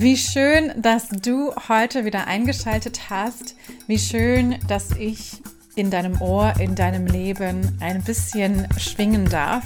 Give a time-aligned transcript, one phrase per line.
[0.00, 3.56] Wie schön, dass du heute wieder eingeschaltet hast.
[3.88, 5.42] Wie schön, dass ich
[5.74, 9.64] in deinem Ohr, in deinem Leben ein bisschen schwingen darf.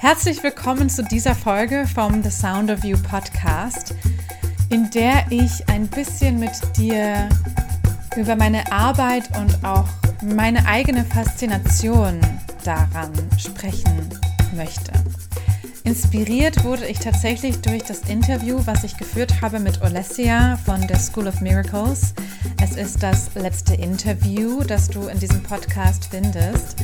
[0.00, 3.94] Herzlich willkommen zu dieser Folge vom The Sound of You Podcast,
[4.70, 7.28] in der ich ein bisschen mit dir
[8.16, 9.88] über meine Arbeit und auch
[10.22, 12.22] meine eigene Faszination
[12.64, 14.08] daran sprechen
[14.56, 14.92] möchte.
[15.84, 20.98] Inspiriert wurde ich tatsächlich durch das Interview, was ich geführt habe mit Olesya von der
[20.98, 22.14] School of Miracles.
[22.62, 26.76] Es ist das letzte Interview, das du in diesem Podcast findest.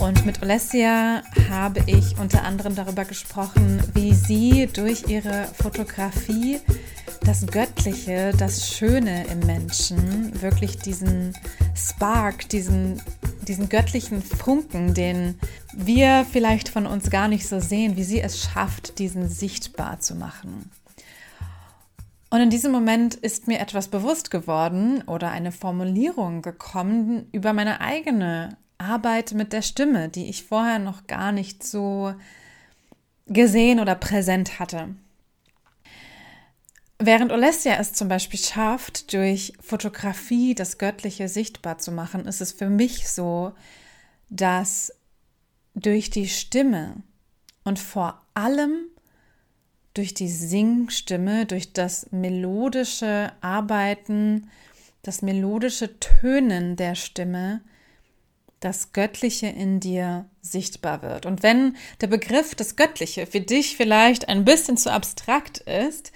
[0.00, 6.58] Und mit Olesya habe ich unter anderem darüber gesprochen, wie sie durch ihre Fotografie
[7.20, 11.34] das Göttliche, das Schöne im Menschen, wirklich diesen
[11.76, 13.00] Spark, diesen
[13.50, 15.34] diesen göttlichen Funken, den
[15.74, 20.14] wir vielleicht von uns gar nicht so sehen, wie sie es schafft, diesen sichtbar zu
[20.14, 20.70] machen.
[22.30, 27.80] Und in diesem Moment ist mir etwas bewusst geworden oder eine Formulierung gekommen über meine
[27.80, 32.14] eigene Arbeit mit der Stimme, die ich vorher noch gar nicht so
[33.26, 34.94] gesehen oder präsent hatte.
[37.02, 42.52] Während Olesja es zum Beispiel schafft, durch Fotografie das Göttliche sichtbar zu machen, ist es
[42.52, 43.54] für mich so,
[44.28, 44.92] dass
[45.74, 46.96] durch die Stimme
[47.64, 48.82] und vor allem
[49.94, 54.50] durch die Singstimme, durch das melodische Arbeiten,
[55.00, 57.62] das melodische Tönen der Stimme,
[58.60, 61.24] das Göttliche in dir sichtbar wird.
[61.24, 66.12] Und wenn der Begriff das Göttliche für dich vielleicht ein bisschen zu abstrakt ist,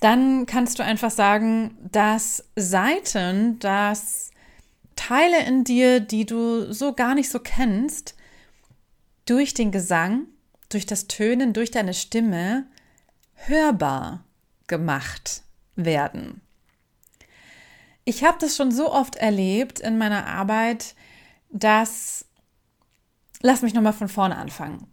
[0.00, 4.30] dann kannst du einfach sagen, dass Seiten, dass
[4.94, 8.14] Teile in dir, die du so gar nicht so kennst,
[9.24, 10.26] durch den Gesang,
[10.68, 12.66] durch das Tönen, durch deine Stimme
[13.34, 14.24] hörbar
[14.66, 15.42] gemacht
[15.74, 16.40] werden.
[18.04, 20.94] Ich habe das schon so oft erlebt in meiner Arbeit,
[21.50, 22.26] dass
[23.42, 24.86] Lass mich nochmal von vorne anfangen.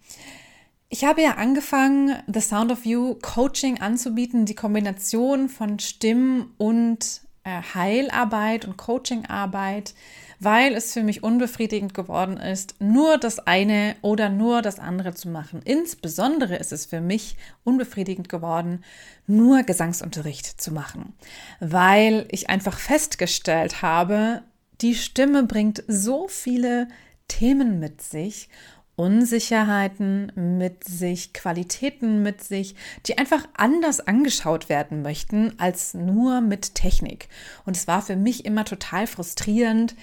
[0.93, 7.21] Ich habe ja angefangen, The Sound of You Coaching anzubieten, die Kombination von Stimm- und
[7.43, 9.95] äh, Heilarbeit und Coachingarbeit,
[10.39, 15.29] weil es für mich unbefriedigend geworden ist, nur das eine oder nur das andere zu
[15.29, 15.63] machen.
[15.65, 18.83] Insbesondere ist es für mich unbefriedigend geworden,
[19.25, 21.15] nur Gesangsunterricht zu machen,
[21.59, 24.43] weil ich einfach festgestellt habe,
[24.81, 26.87] die Stimme bringt so viele
[27.27, 28.47] Themen mit sich
[28.95, 32.75] Unsicherheiten mit sich, Qualitäten mit sich,
[33.07, 37.27] die einfach anders angeschaut werden möchten als nur mit Technik.
[37.65, 39.95] Und es war für mich immer total frustrierend,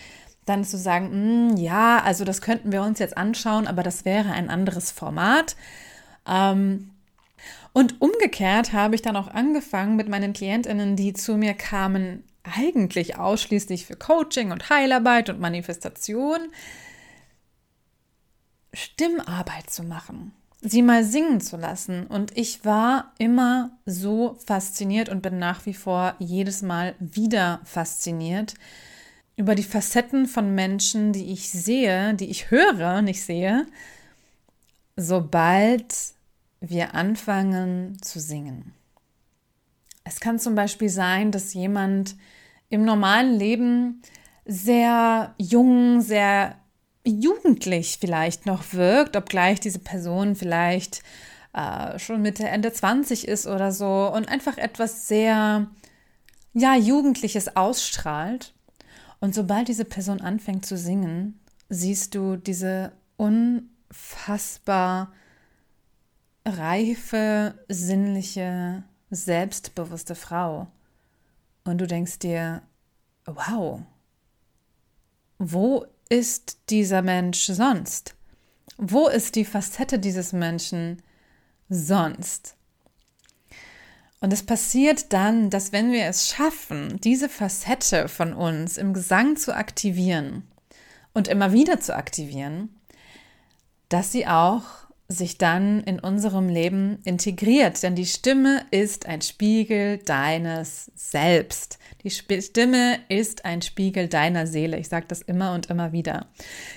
[0.44, 4.32] dann zu sagen, hm, ja, also das könnten wir uns jetzt anschauen, aber das wäre
[4.32, 5.54] ein anderes Format.
[6.26, 6.90] Ähm,
[7.72, 13.16] und umgekehrt habe ich dann auch angefangen mit meinen Klientinnen, die zu mir kamen, eigentlich
[13.16, 16.40] ausschließlich für Coaching und Heilarbeit und Manifestation,
[18.72, 22.06] Stimmarbeit zu machen, sie mal singen zu lassen.
[22.06, 28.54] Und ich war immer so fasziniert und bin nach wie vor jedes Mal wieder fasziniert
[29.36, 33.66] über die Facetten von Menschen, die ich sehe, die ich höre, nicht sehe,
[34.96, 35.94] sobald
[36.60, 38.74] wir anfangen zu singen.
[40.04, 42.16] Es kann zum Beispiel sein, dass jemand
[42.68, 44.02] im normalen Leben
[44.44, 46.59] sehr jung, sehr
[47.04, 51.02] jugendlich vielleicht noch wirkt, obgleich diese Person vielleicht
[51.52, 55.68] äh, schon Mitte, Ende 20 ist oder so und einfach etwas sehr,
[56.52, 58.54] ja, Jugendliches ausstrahlt.
[59.20, 65.12] Und sobald diese Person anfängt zu singen, siehst du diese unfassbar
[66.46, 70.68] reife, sinnliche, selbstbewusste Frau.
[71.64, 72.62] Und du denkst dir,
[73.26, 73.80] wow,
[75.38, 78.14] wo ist dieser Mensch sonst?
[78.76, 81.00] Wo ist die Facette dieses Menschen
[81.70, 82.56] sonst?
[84.20, 89.36] Und es passiert dann, dass wenn wir es schaffen, diese Facette von uns im Gesang
[89.36, 90.46] zu aktivieren
[91.14, 92.68] und immer wieder zu aktivieren,
[93.88, 94.64] dass sie auch
[95.10, 97.82] sich dann in unserem Leben integriert.
[97.82, 101.80] Denn die Stimme ist ein Spiegel deines Selbst.
[102.04, 104.78] Die Stimme ist ein Spiegel deiner Seele.
[104.78, 106.26] Ich sage das immer und immer wieder.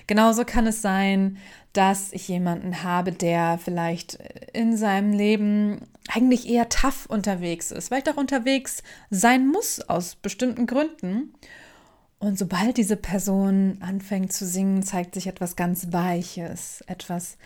[0.08, 1.38] Genauso kann es sein,
[1.74, 4.18] dass ich jemanden habe, der vielleicht
[4.52, 8.82] in seinem Leben eigentlich eher tough unterwegs ist, vielleicht auch unterwegs
[9.12, 11.34] sein muss aus bestimmten Gründen.
[12.18, 17.38] Und sobald diese Person anfängt zu singen, zeigt sich etwas ganz Weiches, etwas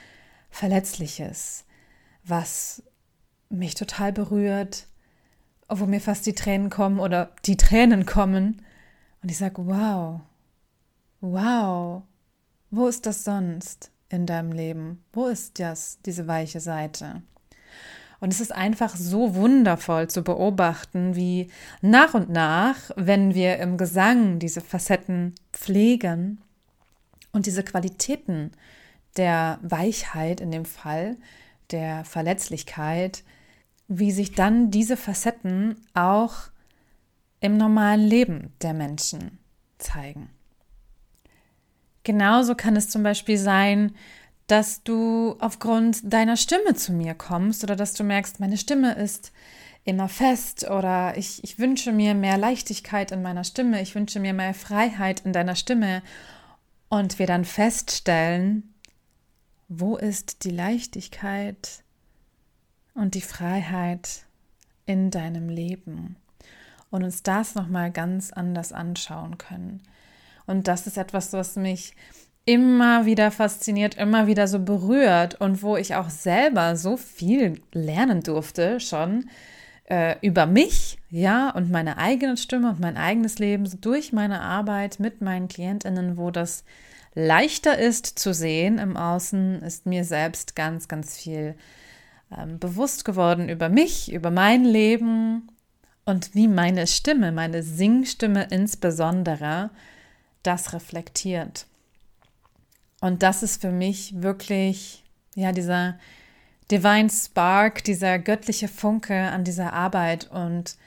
[0.58, 1.66] Verletzliches,
[2.24, 2.82] was
[3.48, 4.88] mich total berührt,
[5.70, 8.64] wo mir fast die Tränen kommen oder die Tränen kommen.
[9.22, 10.22] Und ich sage, wow,
[11.22, 12.02] wow,
[12.72, 15.04] wo ist das sonst in deinem Leben?
[15.14, 17.22] Wo ist das, diese weiche Seite?
[18.20, 21.52] Und es ist einfach so wundervoll zu beobachten, wie
[21.82, 26.42] nach und nach, wenn wir im Gesang diese Facetten pflegen
[27.32, 28.54] und diese Qualitäten
[29.18, 31.18] der Weichheit in dem Fall,
[31.72, 33.24] der Verletzlichkeit,
[33.88, 36.34] wie sich dann diese Facetten auch
[37.40, 39.38] im normalen Leben der Menschen
[39.78, 40.30] zeigen.
[42.04, 43.94] Genauso kann es zum Beispiel sein,
[44.48, 49.34] dass du aufgrund deiner Stimme zu mir kommst oder dass du merkst, meine Stimme ist
[49.84, 54.34] immer fest oder ich, ich wünsche mir mehr Leichtigkeit in meiner Stimme, ich wünsche mir
[54.34, 56.02] mehr Freiheit in deiner Stimme
[56.90, 58.74] und wir dann feststellen,
[59.68, 61.84] wo ist die Leichtigkeit
[62.94, 64.26] und die Freiheit
[64.86, 66.16] in deinem Leben
[66.90, 69.84] und uns das nochmal ganz anders anschauen können.
[70.46, 71.94] Und das ist etwas, was mich
[72.46, 78.24] immer wieder fasziniert, immer wieder so berührt und wo ich auch selber so viel lernen
[78.24, 79.30] durfte schon
[79.90, 84.42] äh, über mich, ja, und meine eigene Stimme und mein eigenes Leben so durch meine
[84.42, 86.64] Arbeit mit meinen Klientinnen, wo das
[87.18, 91.56] leichter ist zu sehen im Außen, ist mir selbst ganz, ganz viel
[92.38, 95.50] ähm, bewusst geworden über mich, über mein Leben
[96.06, 99.72] und wie meine Stimme, meine Singstimme insbesondere,
[100.44, 101.66] das reflektiert.
[103.02, 105.04] Und das ist für mich wirklich,
[105.34, 105.98] ja, dieser
[106.70, 110.30] Divine Spark, dieser göttliche Funke an dieser Arbeit.
[110.30, 110.78] Und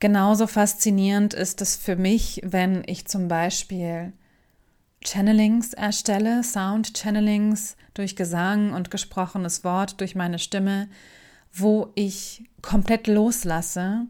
[0.00, 4.12] genauso faszinierend ist es für mich, wenn ich zum Beispiel
[5.04, 10.88] Channelings erstelle, Sound-Channelings durch Gesang und gesprochenes Wort, durch meine Stimme,
[11.52, 14.06] wo ich komplett loslasse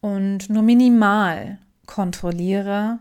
[0.00, 2.98] und nur minimal kontrolliere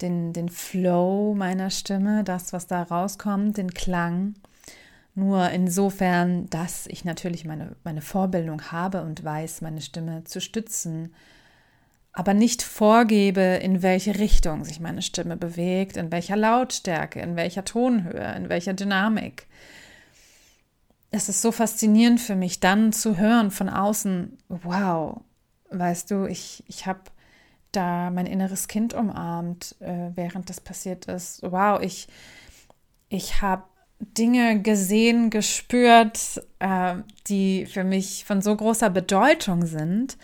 [0.00, 4.34] den, den Flow meiner Stimme, das, was da rauskommt, den Klang.
[5.14, 11.12] Nur insofern, dass ich natürlich meine, meine Vorbildung habe und weiß, meine Stimme zu stützen,
[12.12, 17.64] aber nicht vorgebe, in welche Richtung sich meine Stimme bewegt, in welcher Lautstärke, in welcher
[17.64, 19.46] Tonhöhe, in welcher Dynamik.
[21.10, 25.20] Es ist so faszinierend für mich, dann zu hören von außen, wow,
[25.70, 27.00] weißt du, ich, ich habe
[27.72, 31.42] da mein inneres Kind umarmt, äh, während das passiert ist.
[31.42, 32.08] Wow, ich,
[33.08, 33.64] ich habe
[34.00, 36.96] Dinge gesehen, gespürt, äh,
[37.26, 40.16] die für mich von so großer Bedeutung sind,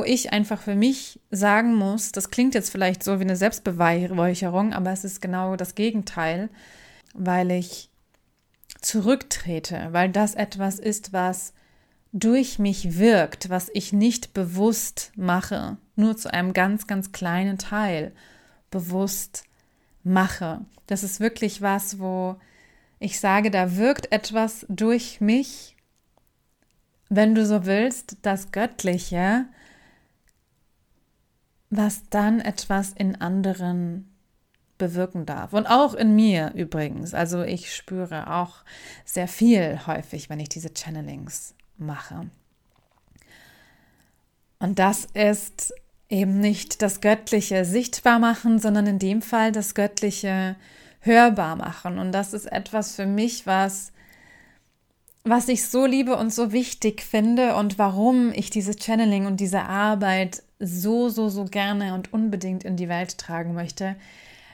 [0.00, 4.72] wo ich einfach für mich sagen muss, das klingt jetzt vielleicht so wie eine Selbstbeweihräucherung,
[4.72, 6.48] aber es ist genau das Gegenteil,
[7.12, 7.90] weil ich
[8.80, 11.52] zurücktrete, weil das etwas ist, was
[12.14, 18.12] durch mich wirkt, was ich nicht bewusst mache, nur zu einem ganz, ganz kleinen Teil
[18.70, 19.44] bewusst
[20.02, 20.62] mache.
[20.86, 22.36] Das ist wirklich was, wo
[23.00, 25.76] ich sage, da wirkt etwas durch mich,
[27.10, 29.44] wenn du so willst, das Göttliche,
[31.70, 34.10] was dann etwas in anderen
[34.76, 35.52] bewirken darf.
[35.52, 37.14] Und auch in mir übrigens.
[37.14, 38.64] Also ich spüre auch
[39.04, 42.28] sehr viel häufig, wenn ich diese Channelings mache.
[44.58, 45.72] Und das ist
[46.08, 50.56] eben nicht das Göttliche sichtbar machen, sondern in dem Fall das Göttliche
[51.00, 51.98] hörbar machen.
[51.98, 53.92] Und das ist etwas für mich, was,
[55.24, 59.62] was ich so liebe und so wichtig finde und warum ich dieses Channeling und diese
[59.62, 63.96] Arbeit so, so, so gerne und unbedingt in die Welt tragen möchte,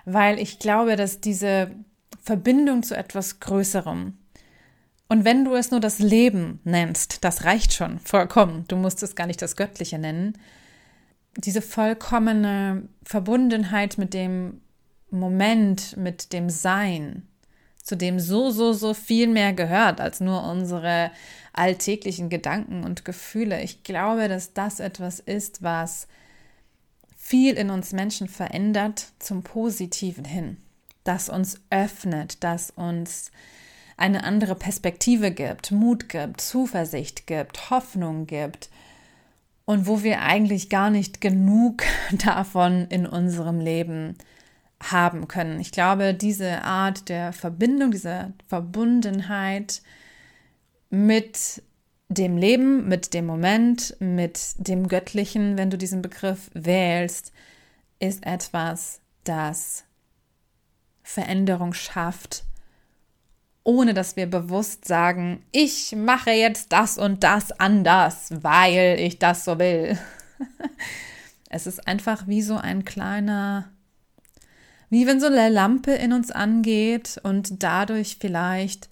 [0.04, 1.70] weil ich glaube, dass diese
[2.22, 4.14] Verbindung zu etwas Größerem,
[5.08, 8.64] und wenn du es nur das Leben nennst, das reicht schon vollkommen.
[8.68, 10.36] Du musst es gar nicht das Göttliche nennen.
[11.36, 14.62] Diese vollkommene Verbundenheit mit dem
[15.10, 17.28] Moment, mit dem Sein,
[17.86, 21.12] zu dem so, so, so viel mehr gehört als nur unsere
[21.52, 23.62] alltäglichen Gedanken und Gefühle.
[23.62, 26.08] Ich glaube, dass das etwas ist, was
[27.16, 30.56] viel in uns Menschen verändert zum Positiven hin,
[31.04, 33.30] das uns öffnet, das uns
[33.96, 38.68] eine andere Perspektive gibt, Mut gibt, Zuversicht gibt, Hoffnung gibt
[39.64, 41.84] und wo wir eigentlich gar nicht genug
[42.24, 44.35] davon in unserem Leben haben
[44.78, 45.60] können.
[45.60, 49.82] Ich glaube, diese Art der Verbindung, diese Verbundenheit
[50.90, 51.62] mit
[52.08, 57.32] dem Leben, mit dem Moment, mit dem Göttlichen, wenn du diesen Begriff wählst,
[57.98, 59.84] ist etwas, das
[61.02, 62.44] Veränderung schafft
[63.66, 69.44] ohne dass wir bewusst sagen, ich mache jetzt das und das anders, weil ich das
[69.44, 69.98] so will.
[71.50, 73.68] es ist einfach wie so ein kleiner,
[74.90, 78.88] wie wenn so eine Lampe in uns angeht und dadurch vielleicht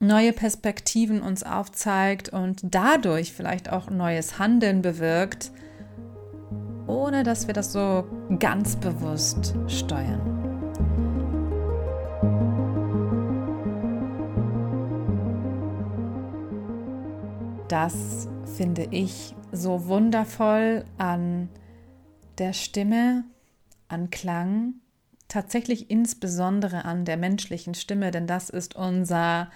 [0.00, 5.52] neue Perspektiven uns aufzeigt und dadurch vielleicht auch neues Handeln bewirkt,
[6.86, 8.04] ohne dass wir das so
[8.38, 10.40] ganz bewusst steuern.
[17.68, 21.48] Das finde ich so wundervoll an
[22.38, 23.24] der Stimme,
[23.90, 24.74] an Klang,
[25.28, 29.50] tatsächlich insbesondere an der menschlichen Stimme, denn das ist unser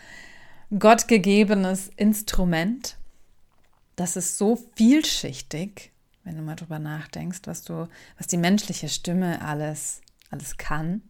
[0.78, 2.96] gottgegebenes Instrument.
[3.96, 5.92] Das ist so vielschichtig,
[6.24, 7.88] wenn du mal drüber nachdenkst, was du,
[8.18, 10.00] was die menschliche Stimme alles,
[10.30, 11.02] alles kann.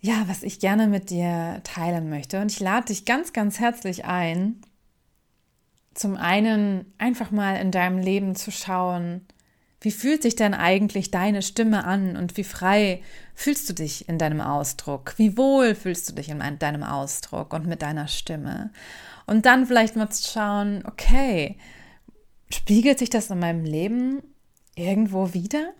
[0.00, 2.40] Ja, was ich gerne mit dir teilen möchte.
[2.40, 4.60] Und ich lade dich ganz, ganz herzlich ein,
[5.94, 9.26] zum einen einfach mal in deinem Leben zu schauen,
[9.82, 13.02] wie fühlt sich denn eigentlich deine Stimme an und wie frei
[13.34, 15.14] fühlst du dich in deinem Ausdruck?
[15.16, 18.70] Wie wohl fühlst du dich in deinem Ausdruck und mit deiner Stimme?
[19.26, 21.56] Und dann vielleicht mal zu schauen, okay,
[22.48, 24.22] spiegelt sich das in meinem Leben
[24.76, 25.72] irgendwo wieder?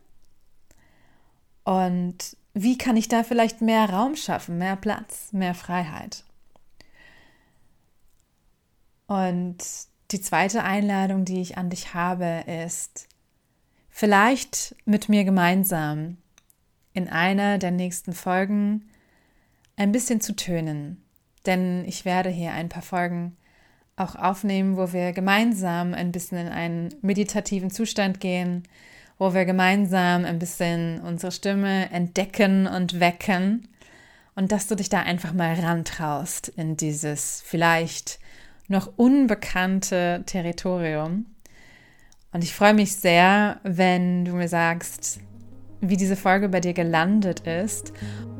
[1.62, 6.24] Und wie kann ich da vielleicht mehr Raum schaffen, mehr Platz, mehr Freiheit?
[9.06, 9.58] Und
[10.10, 13.08] die zweite Einladung, die ich an dich habe, ist,
[13.92, 16.16] vielleicht mit mir gemeinsam
[16.94, 18.88] in einer der nächsten Folgen
[19.76, 21.04] ein bisschen zu tönen.
[21.46, 23.36] Denn ich werde hier ein paar Folgen
[23.96, 28.64] auch aufnehmen, wo wir gemeinsam ein bisschen in einen meditativen Zustand gehen,
[29.18, 33.68] wo wir gemeinsam ein bisschen unsere Stimme entdecken und wecken
[34.34, 38.18] und dass du dich da einfach mal rantraust in dieses vielleicht
[38.68, 41.26] noch unbekannte Territorium.
[42.32, 45.20] Und ich freue mich sehr, wenn du mir sagst,
[45.80, 47.92] wie diese Folge bei dir gelandet ist.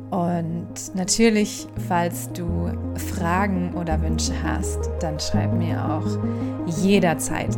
[0.09, 2.71] Und natürlich, falls du
[3.15, 6.17] Fragen oder Wünsche hast, dann schreib mir auch
[6.83, 7.55] jederzeit